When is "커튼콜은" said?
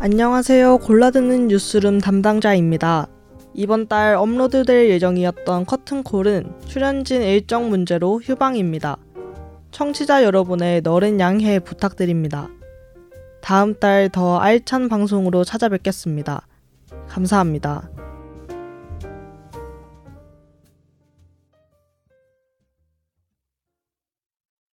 5.66-6.52